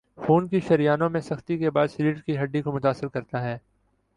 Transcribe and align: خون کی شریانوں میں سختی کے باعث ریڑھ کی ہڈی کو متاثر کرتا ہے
خون 0.17 0.47
کی 0.47 0.59
شریانوں 0.59 1.09
میں 1.09 1.21
سختی 1.21 1.57
کے 1.57 1.69
باعث 1.71 1.99
ریڑھ 1.99 2.19
کی 2.21 2.37
ہڈی 2.37 2.61
کو 2.61 2.71
متاثر 2.71 3.07
کرتا 3.07 3.41
ہے 3.43 3.57